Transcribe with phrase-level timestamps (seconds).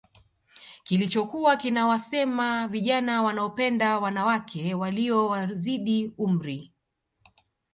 [0.83, 6.71] Kilichokuwa kinawasema vijana wanaopenda wanawake Walio wazidi umri